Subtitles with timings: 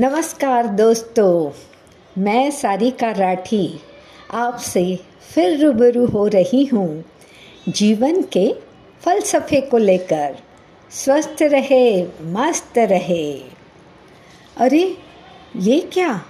[0.00, 1.50] नमस्कार दोस्तों,
[2.22, 3.80] मैं सारिका राठी
[4.30, 5.00] आपसे
[5.34, 7.04] फिर रूबरू हो रही हूँ
[7.68, 8.54] जीवन के
[9.02, 10.36] फलसफे को लेकर।
[10.90, 13.42] स्वस्थ रहे, मस्त रहे।
[14.56, 14.98] अरे,
[15.56, 16.22] ये क्या?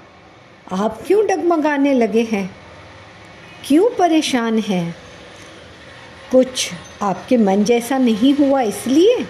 [0.73, 2.57] आप क्यों डगमगाने लगे हैं?
[3.67, 4.97] क्यों परेशान हैं?
[6.31, 6.71] कुछ
[7.03, 9.27] आपके मन जैसा नहीं हुआ इसलिए?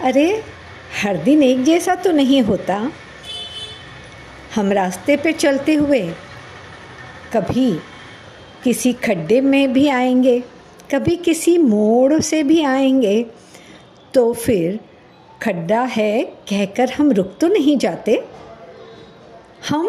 [0.00, 0.57] अरे
[0.92, 2.90] हर दिन एक जैसा तो नहीं होता।
[4.54, 6.00] हम रास्ते पे चलते हुए
[7.32, 7.70] कभी
[8.64, 10.38] किसी खड्डे में भी आएँगे,
[10.94, 13.22] कभी किसी मोड़ से भी आएँगे
[14.14, 14.78] तो फिर
[15.42, 18.22] खड्डा है कहकर हम रुक तो नहीं जाते।
[19.68, 19.86] हम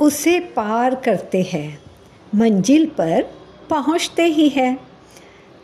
[0.00, 1.78] उसे पार करते हैं,
[2.34, 3.22] मंजिल पर
[3.70, 4.78] पहुँचते ही हैं।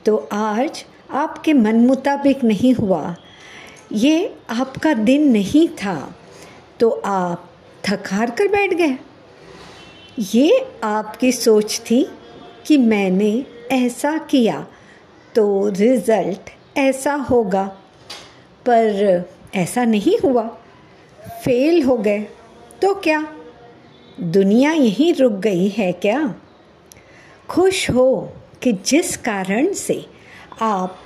[0.06, 3.14] तो आज आपके मन मुताबिक नहीं हुआ
[3.93, 5.97] ये आपका दिन नहीं था
[6.80, 7.51] तो आप
[7.84, 8.96] थक हार कर बैठ गए।
[10.18, 12.02] ये आपकी सोच थी
[12.66, 14.66] कि मैंने ऐसा किया
[15.35, 17.65] तो रिज़ल्ट ऐसा होगा,
[18.66, 20.46] पर ऐसा नहीं हुआ।
[21.45, 22.19] फेल हो गए
[22.82, 23.26] तो क्या?
[24.21, 26.35] दुनिया यहीं रुक गई है क्या?
[27.48, 28.32] खुश हो
[28.63, 30.04] कि जिस कारण से
[30.63, 30.98] आप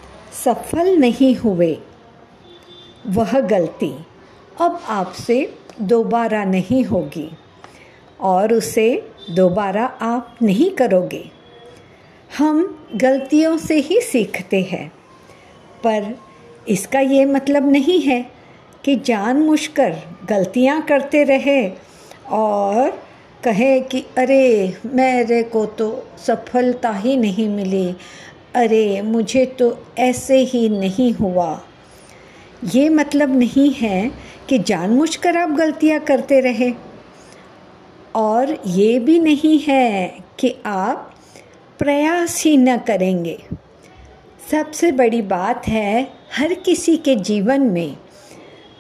[0.44, 1.76] सफल नहीं हुए
[3.08, 3.94] वह गलती
[4.60, 7.30] अब आपसे दोबारा नहीं होगी
[8.20, 11.30] और उसे दोबारा आप नहीं करोगे।
[12.38, 14.92] हम गलतियों से ही सीखते हैं,
[15.84, 16.18] पर
[16.68, 18.30] इसका ये मतलब नहीं है
[18.84, 19.96] कि जानबूझकर
[20.28, 21.70] गलतियाँ करते रहे
[22.30, 22.90] और
[23.44, 27.96] कहे कि, अरे, मेरे को तो सफलता ही नहीं मिली।
[28.54, 31.60] अरे, मुझे तो ऐसे ही नहीं हुआ।
[32.64, 34.10] ये मतलब नहीं है
[34.48, 36.72] कि जानबूझकर आप गलतियाँ करते रहे।
[38.14, 41.14] और ये भी नहीं है कि आप
[41.78, 43.42] प्रयास ही न करेंगे।
[44.50, 47.96] सबसे बड़ी बात है हर किसी के जीवन में,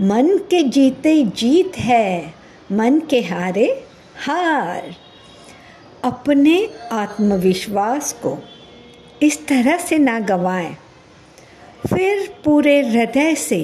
[0.02, 2.34] मन के जीते जीत है,
[2.72, 3.84] मन के हारे
[4.26, 4.94] हार।
[6.04, 8.38] अपने आत्मविश्वास को
[9.22, 10.76] इस तरह से ना गवाएँ।
[11.86, 13.62] फिर पूरे हृदय से,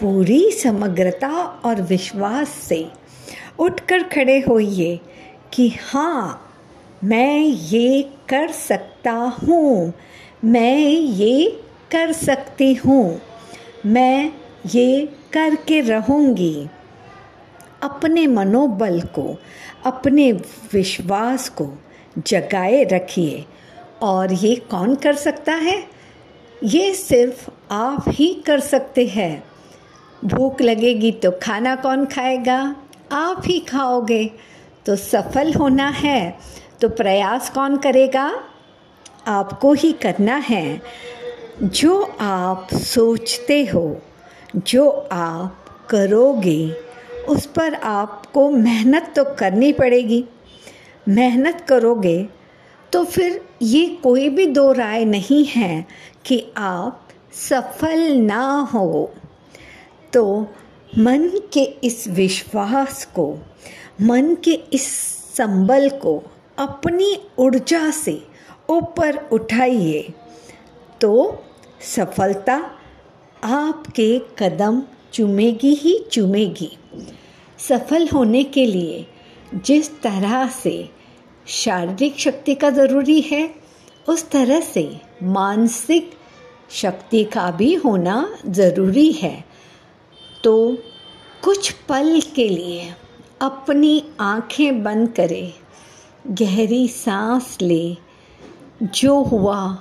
[0.00, 1.28] पूरी समग्रता
[1.64, 2.86] और विश्वास से
[3.58, 5.00] उठकर खड़े होइए
[5.52, 6.46] कि हाँ
[7.04, 9.92] मैं ये कर सकता हूँ,
[10.44, 13.20] मैं ये कर सकती हूँ,
[13.86, 14.32] मैं
[14.66, 16.68] ये करके रहूँगी।
[17.82, 19.36] अपने मनोबल को,
[19.86, 20.32] अपने
[20.72, 21.72] विश्वास को
[22.18, 23.44] जगाए रखिए।
[24.02, 25.99] और ये कौन कर सकता है?
[26.64, 29.44] ये सिर्फ़ आप ही कर सकते हैं।
[30.24, 32.76] भूख लगेगी तो खाना कौन खाएगा?
[33.12, 34.30] आप ही खाओगे।
[34.86, 36.38] तो सफल होना है।
[36.80, 38.44] तो प्रयास कौन करेगा?
[39.26, 40.82] आपको ही करना है।
[41.62, 44.02] जो आप सोचते हो,
[44.56, 46.70] जो आप करोगे,
[47.28, 50.24] उस पर आपको मेहनत तो करनी पड़ेगी।
[51.08, 52.28] मेहनत करोगे
[52.92, 55.86] तो फिर ये कोई भी दो राय नहीं है
[56.26, 59.14] कि आप सफल ना हो।
[60.12, 60.46] तो
[60.98, 63.38] मन के इस विश्वास को,
[64.00, 64.86] मन के इस
[65.36, 66.22] संबल को
[66.58, 68.22] अपनी ऊर्जा से
[68.70, 70.08] ऊपर उठाइए।
[71.00, 71.42] तो
[71.80, 72.70] सफलता
[73.44, 76.78] आपके कदम चूमेगी ही चूमेगी।
[77.58, 79.06] सफल होने के लिए
[79.54, 80.99] जिस तरह से
[81.50, 83.54] शारीरिक शक्ति का ज़रूरी है।
[84.08, 86.10] उस तरह से मानसिक
[86.70, 89.44] शक्ति का भी होना ज़रूरी है।
[90.44, 90.78] तो
[91.44, 92.94] कुछ पल के लिए
[93.40, 95.52] अपनी आँखें बंद करें,
[96.26, 97.96] गहरी सांस ले,
[98.82, 99.78] जो हुआ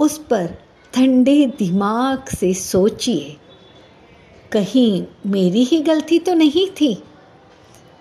[0.00, 0.46] उस पर
[0.94, 3.36] ठंडे दिमाग से सोचिए।
[4.52, 7.02] कहीं मेरी ही गलती तो नहीं थी?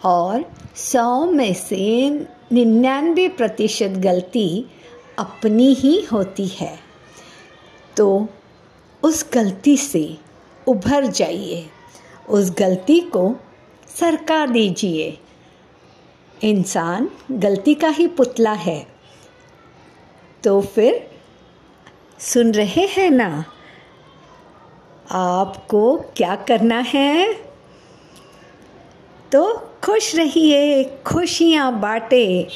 [0.06, 0.46] और
[0.76, 2.10] सौ में से
[2.54, 4.66] निन्यानवे प्रतिशत गलती
[5.20, 6.80] अपनी ही होती है।
[7.98, 8.28] तो
[9.04, 10.18] उस गलती से
[10.68, 11.70] उभर जाइए।
[12.30, 13.36] उस गलती को
[14.00, 15.20] सरका दीजिए।
[16.44, 18.88] इंसान गलती का ही पुतला है।
[20.44, 21.12] तो फिर
[22.20, 23.46] सुन रहे हैं ना?
[25.12, 27.34] आपको क्या करना है?
[29.32, 32.48] तो खुश रहिए, खुशियाँ बांटे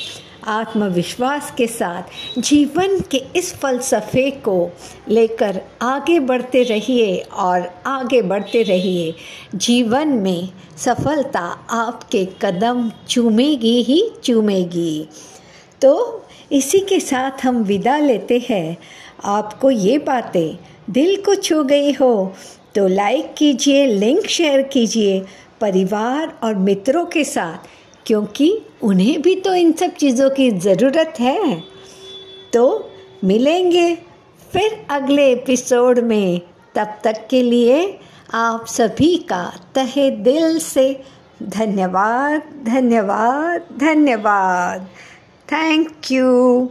[0.48, 4.70] आत्मविश्वास के साथ। जीवन के इस फलसफे को
[5.10, 9.14] लेकर आगे बढ़ते रहिए और आगे बढ़ते रहिए।
[9.56, 11.42] जीवन में सफलता
[11.72, 15.08] आपके कदम चूमेगी ही चूमेगी।
[15.82, 18.78] तो इसी के साथ हम विदा लेते हैं।
[19.26, 20.58] आपको ये बातें
[20.90, 22.34] दिल को छू गई हो
[22.76, 25.22] तो लाइक कीजिए, लिंक शेयर कीजिए।
[25.62, 27.68] परिवार और मित्रों के साथ,
[28.06, 28.52] क्योंकि
[28.84, 31.64] उन्हें भी तो इन सब चीज़ों की ज़रूरत है।
[32.54, 32.90] तो
[33.24, 33.96] मिलेंगे
[34.54, 36.42] फिर अगले एपिसोड में।
[36.76, 38.00] तब तक के लिए
[38.34, 39.44] आप सभी का
[39.76, 41.04] तहे दिल से
[41.44, 44.88] धन्यवाद धन्यवाद धन्यवाद।
[45.50, 46.70] Thank you.